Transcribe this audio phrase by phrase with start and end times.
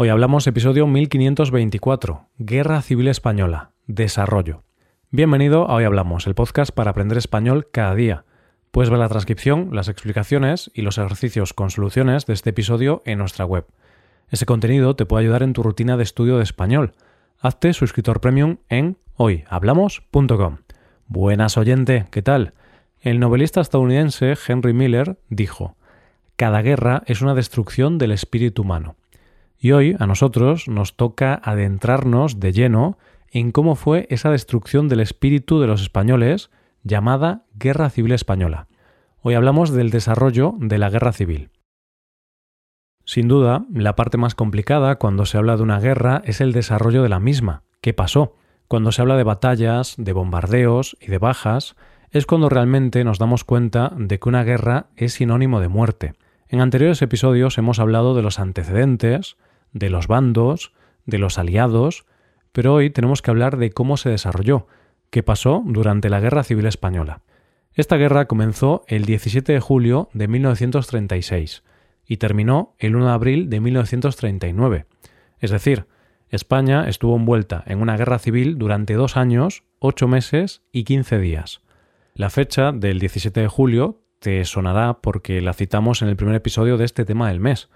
[0.00, 4.62] Hoy hablamos episodio 1524, Guerra Civil Española, Desarrollo.
[5.10, 8.24] Bienvenido a Hoy Hablamos, el podcast para aprender español cada día.
[8.70, 13.18] Puedes ver la transcripción, las explicaciones y los ejercicios con soluciones de este episodio en
[13.18, 13.66] nuestra web.
[14.30, 16.92] Ese contenido te puede ayudar en tu rutina de estudio de español.
[17.40, 20.58] Hazte suscriptor premium en hoyhablamos.com.
[21.08, 22.54] Buenas oyente, ¿qué tal?
[23.00, 25.76] El novelista estadounidense Henry Miller dijo,
[26.36, 28.94] Cada guerra es una destrucción del espíritu humano.
[29.60, 32.96] Y hoy a nosotros nos toca adentrarnos de lleno
[33.30, 36.50] en cómo fue esa destrucción del espíritu de los españoles
[36.84, 38.68] llamada Guerra Civil Española.
[39.20, 41.50] Hoy hablamos del desarrollo de la guerra civil.
[43.04, 47.02] Sin duda, la parte más complicada cuando se habla de una guerra es el desarrollo
[47.02, 47.64] de la misma.
[47.80, 48.36] ¿Qué pasó?
[48.68, 51.74] Cuando se habla de batallas, de bombardeos y de bajas,
[52.10, 56.14] es cuando realmente nos damos cuenta de que una guerra es sinónimo de muerte.
[56.48, 59.36] En anteriores episodios hemos hablado de los antecedentes,
[59.72, 60.72] de los bandos,
[61.06, 62.06] de los aliados,
[62.52, 64.66] pero hoy tenemos que hablar de cómo se desarrolló,
[65.10, 67.22] qué pasó durante la Guerra Civil Española.
[67.74, 71.62] Esta guerra comenzó el 17 de julio de 1936
[72.06, 74.86] y terminó el 1 de abril de 1939.
[75.38, 75.86] Es decir,
[76.30, 81.60] España estuvo envuelta en una guerra civil durante dos años, ocho meses y quince días.
[82.14, 86.76] La fecha del 17 de julio te sonará porque la citamos en el primer episodio
[86.76, 87.68] de este tema del mes,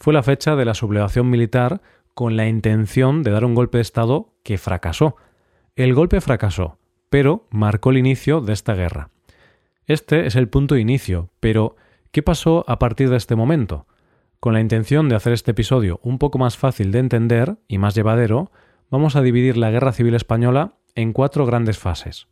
[0.00, 1.82] fue la fecha de la sublevación militar
[2.14, 5.16] con la intención de dar un golpe de Estado que fracasó.
[5.76, 6.78] El golpe fracasó,
[7.10, 9.10] pero marcó el inicio de esta guerra.
[9.86, 11.76] Este es el punto de inicio, pero
[12.12, 13.86] ¿qué pasó a partir de este momento?
[14.40, 17.94] Con la intención de hacer este episodio un poco más fácil de entender y más
[17.94, 18.50] llevadero,
[18.88, 22.26] vamos a dividir la Guerra Civil Española en cuatro grandes fases.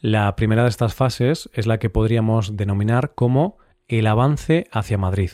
[0.00, 5.30] La primera de estas fases es la que podríamos denominar como el avance hacia Madrid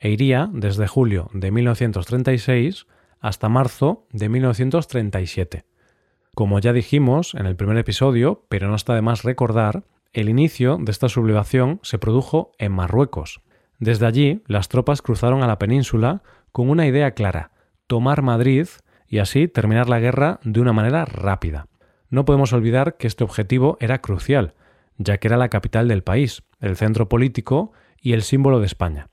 [0.00, 2.86] e iría desde julio de 1936
[3.20, 5.64] hasta marzo de 1937.
[6.34, 10.78] Como ya dijimos en el primer episodio, pero no está de más recordar, el inicio
[10.80, 13.40] de esta sublevación se produjo en Marruecos.
[13.78, 16.22] Desde allí, las tropas cruzaron a la península
[16.52, 17.50] con una idea clara,
[17.86, 18.68] tomar Madrid
[19.06, 21.66] y así terminar la guerra de una manera rápida.
[22.10, 24.54] No podemos olvidar que este objetivo era crucial,
[24.96, 29.08] ya que era la capital del país, el centro político y el símbolo de España.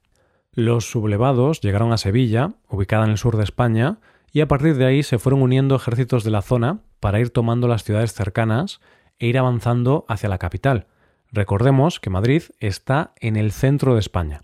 [0.56, 4.00] Los sublevados llegaron a Sevilla, ubicada en el sur de España,
[4.32, 7.68] y a partir de ahí se fueron uniendo ejércitos de la zona para ir tomando
[7.68, 8.80] las ciudades cercanas
[9.20, 10.88] e ir avanzando hacia la capital.
[11.30, 14.44] Recordemos que Madrid está en el centro de España.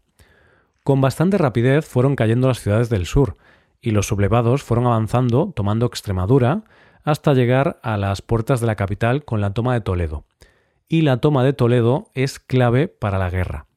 [0.84, 3.38] Con bastante rapidez fueron cayendo las ciudades del sur,
[3.80, 6.64] y los sublevados fueron avanzando tomando Extremadura
[7.06, 10.26] hasta llegar a las puertas de la capital con la toma de Toledo.
[10.90, 13.68] Y la toma de Toledo es clave para la guerra.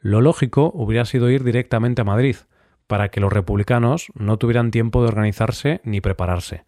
[0.00, 2.36] Lo lógico hubiera sido ir directamente a Madrid,
[2.86, 6.64] para que los republicanos no tuvieran tiempo de organizarse ni prepararse.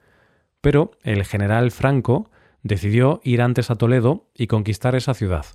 [0.60, 2.30] Pero el general Franco
[2.62, 5.46] decidió ir antes a Toledo y conquistar esa ciudad.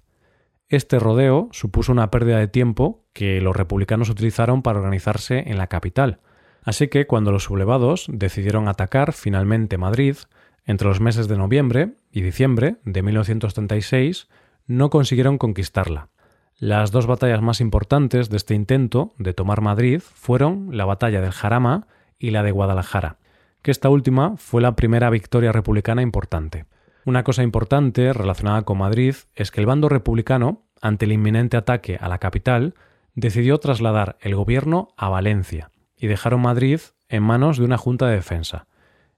[0.67, 5.67] Este rodeo supuso una pérdida de tiempo que los republicanos utilizaron para organizarse en la
[5.67, 6.19] capital.
[6.63, 10.17] Así que cuando los sublevados decidieron atacar finalmente Madrid,
[10.65, 14.27] entre los meses de noviembre y diciembre de 1936,
[14.65, 16.09] no consiguieron conquistarla.
[16.57, 21.33] Las dos batallas más importantes de este intento de tomar Madrid fueron la batalla del
[21.33, 23.17] Jarama y la de Guadalajara,
[23.61, 26.65] que esta última fue la primera victoria republicana importante.
[27.03, 31.97] Una cosa importante relacionada con Madrid es que el bando republicano, ante el inminente ataque
[31.99, 32.73] a la capital,
[33.15, 36.79] decidió trasladar el gobierno a Valencia y dejaron Madrid
[37.09, 38.65] en manos de una junta de defensa.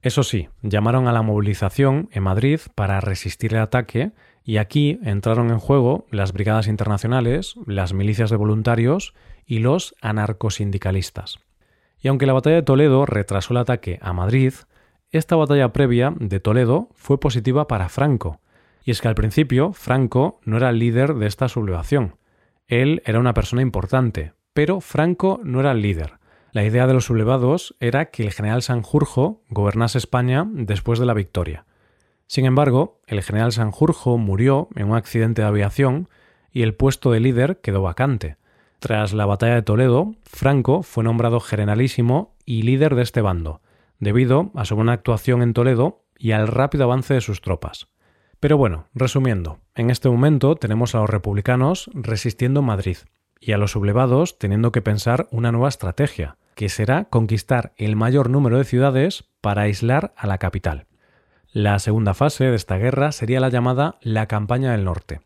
[0.02, 4.12] Eso sí, llamaron a la movilización en Madrid para resistir el ataque
[4.48, 9.14] y aquí entraron en juego las brigadas internacionales, las milicias de voluntarios
[9.46, 11.40] y los anarcosindicalistas.
[12.00, 14.54] Y aunque la batalla de Toledo retrasó el ataque a Madrid,
[15.12, 18.40] esta batalla previa de Toledo fue positiva para Franco.
[18.86, 22.16] Y es que al principio Franco no era el líder de esta sublevación.
[22.68, 26.20] Él era una persona importante, pero Franco no era el líder.
[26.54, 31.14] La idea de los sublevados era que el general Sanjurjo gobernase España después de la
[31.14, 31.66] victoria.
[32.28, 36.10] Sin embargo, el general Sanjurjo murió en un accidente de aviación
[36.52, 38.38] y el puesto de líder quedó vacante.
[38.80, 43.62] Tras la batalla de Toledo, Franco fue nombrado generalísimo y líder de este bando,
[44.00, 47.88] debido a su buena actuación en Toledo y al rápido avance de sus tropas.
[48.40, 52.98] Pero bueno, resumiendo, en este momento tenemos a los republicanos resistiendo Madrid
[53.40, 58.30] y a los sublevados teniendo que pensar una nueva estrategia, que será conquistar el mayor
[58.30, 60.88] número de ciudades para aislar a la capital.
[61.60, 65.22] La segunda fase de esta guerra sería la llamada la Campaña del Norte,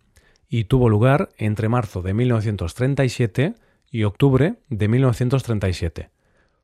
[0.47, 3.55] y tuvo lugar entre marzo de 1937
[3.91, 6.09] y octubre de 1937.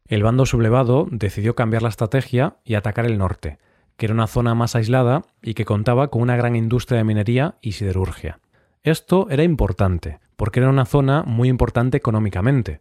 [0.07, 3.57] el bando sublevado decidió cambiar la estrategia y atacar el norte,
[3.97, 7.55] que era una zona más aislada y que contaba con una gran industria de minería
[7.59, 8.39] y siderurgia.
[8.83, 12.79] Esto era importante, porque era una zona muy importante económicamente.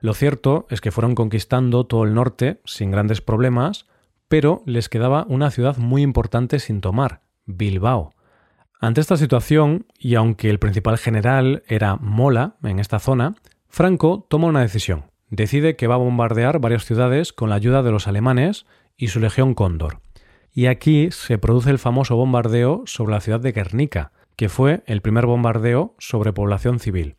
[0.00, 3.84] Lo cierto es que fueron conquistando todo el norte sin grandes problemas,
[4.34, 8.14] pero les quedaba una ciudad muy importante sin tomar, Bilbao.
[8.80, 13.36] Ante esta situación, y aunque el principal general era Mola en esta zona,
[13.68, 15.04] Franco toma una decisión.
[15.30, 18.66] Decide que va a bombardear varias ciudades con la ayuda de los alemanes
[18.96, 20.00] y su legión Cóndor.
[20.52, 25.00] Y aquí se produce el famoso bombardeo sobre la ciudad de Guernica, que fue el
[25.00, 27.14] primer bombardeo sobre población civil.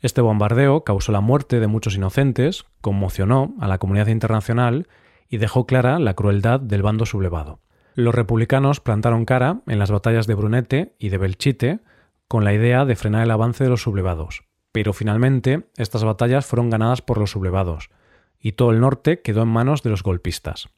[0.00, 4.86] Este bombardeo causó la muerte de muchos inocentes, conmocionó a la comunidad internacional
[5.28, 7.60] y dejó clara la crueldad del bando sublevado.
[7.94, 11.80] Los republicanos plantaron cara en las batallas de Brunete y de Belchite
[12.28, 16.70] con la idea de frenar el avance de los sublevados, pero finalmente estas batallas fueron
[16.70, 17.90] ganadas por los sublevados,
[18.38, 20.68] y todo el norte quedó en manos de los golpistas.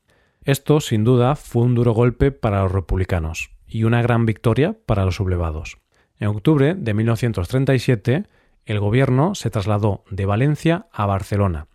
[0.43, 5.05] Esto, sin duda, fue un duro golpe para los republicanos y una gran victoria para
[5.05, 5.79] los sublevados.
[6.19, 8.26] En octubre de 1937,
[8.64, 11.67] el gobierno se trasladó de Valencia a Barcelona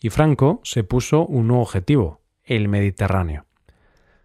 [0.00, 3.44] y Franco se puso un nuevo objetivo, el Mediterráneo.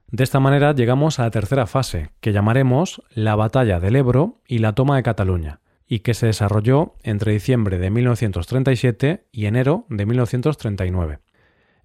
[0.08, 4.60] De esta manera llegamos a la tercera fase, que llamaremos la Batalla del Ebro y
[4.60, 10.06] la toma de Cataluña, y que se desarrolló entre diciembre de 1937 y enero de
[10.06, 11.20] 1939.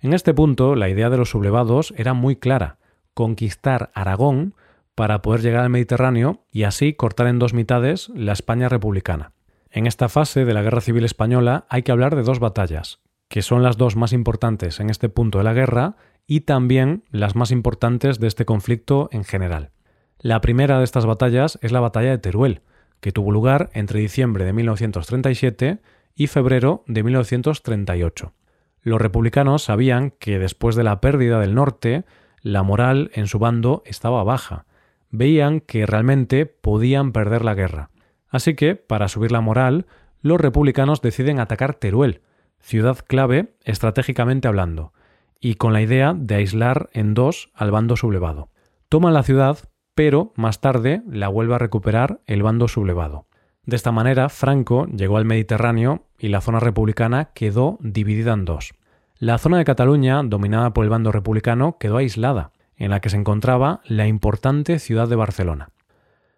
[0.00, 2.78] En este punto, la idea de los sublevados era muy clara,
[3.14, 4.54] conquistar Aragón
[4.94, 9.32] para poder llegar al Mediterráneo y así cortar en dos mitades la España republicana.
[9.70, 13.42] En esta fase de la Guerra Civil Española hay que hablar de dos batallas, que
[13.42, 15.94] son las dos más importantes en este punto de la guerra
[16.26, 19.70] y también las más importantes de este conflicto en general.
[20.18, 22.60] La primera de estas batallas es la batalla de Teruel,
[22.98, 25.78] que tuvo lugar entre diciembre de 1937
[26.16, 28.34] y febrero de 1938.
[28.82, 32.04] Los republicanos sabían que después de la pérdida del norte,
[32.42, 34.66] la moral en su bando estaba baja.
[35.10, 37.90] Veían que realmente podían perder la guerra.
[38.28, 39.86] Así que, para subir la moral,
[40.20, 42.22] los republicanos deciden atacar Teruel,
[42.60, 44.92] ciudad clave estratégicamente hablando,
[45.40, 48.50] y con la idea de aislar en dos al bando sublevado.
[48.88, 49.58] Toman la ciudad,
[49.94, 53.26] pero más tarde la vuelve a recuperar el bando sublevado.
[53.64, 58.72] De esta manera, Franco llegó al Mediterráneo y la zona republicana quedó dividida en dos.
[59.18, 63.16] La zona de Cataluña, dominada por el bando republicano, quedó aislada, en la que se
[63.16, 65.70] encontraba la importante ciudad de Barcelona.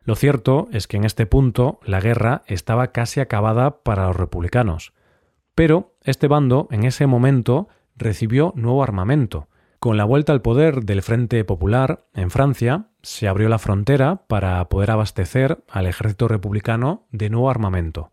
[0.04, 4.92] Lo cierto es que en este punto la guerra estaba casi acabada para los republicanos,
[5.54, 9.48] pero este bando en ese momento recibió nuevo armamento.
[9.78, 14.68] Con la vuelta al poder del Frente Popular en Francia, se abrió la frontera para
[14.68, 18.12] poder abastecer al ejército republicano de nuevo armamento.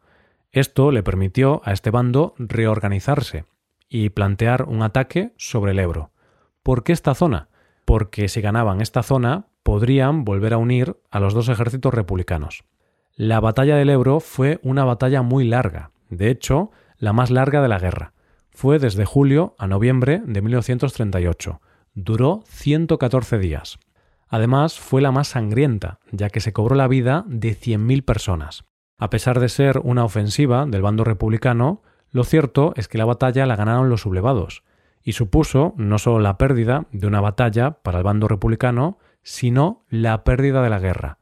[0.51, 3.45] Esto le permitió a este bando reorganizarse
[3.88, 6.12] y plantear un ataque sobre el Ebro.
[6.63, 7.50] ¿Por qué esta zona?
[7.86, 12.63] Porque si ganaban esta zona, podrían volver a unir a los dos ejércitos republicanos.
[13.15, 17.68] La batalla del Ebro fue una batalla muy larga, de hecho, la más larga de
[17.68, 18.13] la guerra.
[18.51, 21.62] Fue desde julio a noviembre de 1938.
[21.94, 23.80] Duró 114 días.
[24.28, 28.66] Además, fue la más sangrienta, ya que se cobró la vida de 100.000 personas.
[29.00, 31.81] A pesar de ser una ofensiva del bando republicano,
[32.12, 34.63] lo cierto es que la batalla la ganaron los sublevados,
[35.01, 40.24] y supuso no solo la pérdida de una batalla para el bando republicano, sino la
[40.24, 41.18] pérdida de la guerra.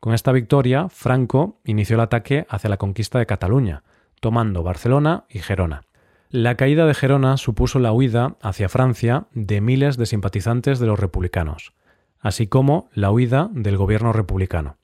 [0.00, 3.84] Con esta victoria, Franco inició el ataque hacia la conquista de Cataluña,
[4.22, 5.82] tomando Barcelona y Gerona.
[6.30, 10.98] La caída de Gerona supuso la huida hacia Francia de miles de simpatizantes de los
[10.98, 11.74] republicanos,
[12.20, 14.78] así como la huida del gobierno republicano.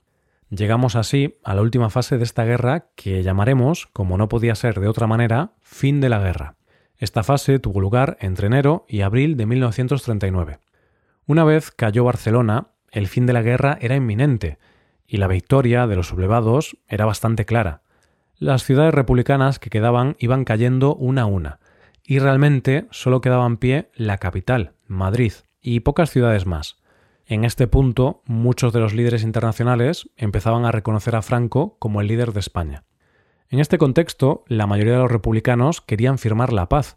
[0.51, 4.81] Llegamos así a la última fase de esta guerra que llamaremos, como no podía ser
[4.81, 6.57] de otra manera, fin de la guerra.
[6.97, 10.59] Esta fase tuvo lugar entre enero y abril de 1939.
[11.27, 14.59] Una vez cayó Barcelona, el fin de la guerra era inminente
[15.07, 17.83] y la victoria de los sublevados era bastante clara.
[18.41, 21.59] Las ciudades republicanas que quedaban iban cayendo una a una,
[22.05, 26.77] y realmente solo quedaba en pie la capital, Madrid, y pocas ciudades más.
[27.27, 32.07] En este punto, muchos de los líderes internacionales empezaban a reconocer a Franco como el
[32.07, 32.85] líder de España.
[33.51, 36.97] En este contexto, la mayoría de los republicanos querían firmar la paz,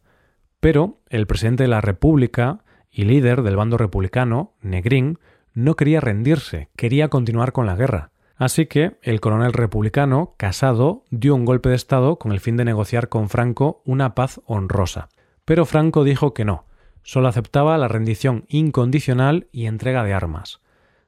[0.59, 5.17] pero el presidente de la República y líder del bando republicano, Negrín,
[5.55, 8.10] no quería rendirse, quería continuar con la guerra.
[8.41, 12.65] Así que el coronel republicano, Casado, dio un golpe de Estado con el fin de
[12.65, 15.09] negociar con Franco una paz honrosa.
[15.45, 16.65] Pero Franco dijo que no,
[17.03, 20.59] solo aceptaba la rendición incondicional y entrega de armas.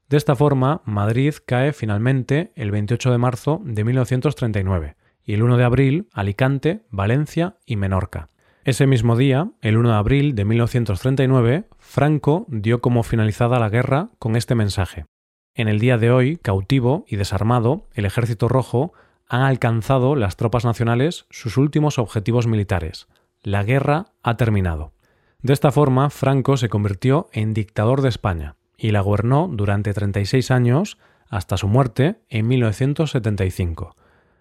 [0.10, 5.58] De esta forma, Madrid cae finalmente el 28 de marzo de 1939 y el 1
[5.58, 8.30] de abril Alicante, Valencia y Menorca.
[8.64, 14.12] Ese mismo día, el 1 de abril de 1939, Franco dio como finalizada la guerra
[14.20, 15.08] con este mensaje.
[15.56, 18.94] En el día de hoy, cautivo y desarmado, el Ejército Rojo
[19.28, 23.08] han alcanzado las tropas nacionales sus últimos objetivos militares.
[23.42, 24.94] La guerra ha terminado.
[25.42, 30.52] De esta forma, Franco se convirtió en dictador de España y la gobernó durante 36
[30.52, 30.98] años
[31.30, 33.96] hasta su muerte en 1975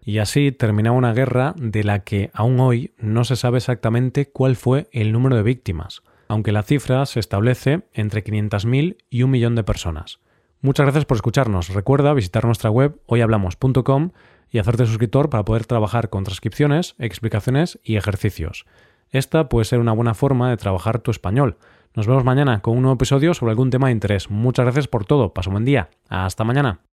[0.05, 4.57] y así terminaba una guerra de la que aún hoy no se sabe exactamente cuál
[4.57, 9.55] fue el número de víctimas, aunque la cifra se establece entre 500.000 y un millón
[9.55, 10.19] de personas.
[10.63, 11.71] Muchas gracias por escucharnos.
[11.71, 14.11] Recuerda visitar nuestra web hoyhablamos.com
[14.49, 18.65] y hacerte suscriptor para poder trabajar con transcripciones, explicaciones y ejercicios.
[19.11, 21.59] Esta puede ser una buena forma de trabajar tu español.
[21.95, 24.31] Nos vemos mañana con un nuevo episodio sobre algún tema de interés.
[24.31, 25.35] Muchas gracias por todo.
[25.35, 25.91] Paso un buen día.
[26.09, 26.92] Hasta mañana.